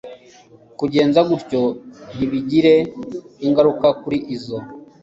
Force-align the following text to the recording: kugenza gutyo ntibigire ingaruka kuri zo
kugenza 0.79 1.19
gutyo 1.29 1.61
ntibigire 2.15 2.73
ingaruka 3.45 3.87
kuri 4.01 4.17
zo 4.43 4.57